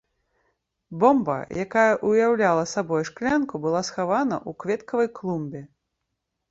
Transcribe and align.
Бомба, 1.03 1.35
якая 1.65 1.93
ўяўляла 2.13 2.63
сабой 2.73 3.07
шклянку, 3.11 3.55
была 3.67 3.81
схавана 3.93 4.37
ў 4.49 4.61
кветкавай 4.67 5.09
клумбе. 5.21 5.61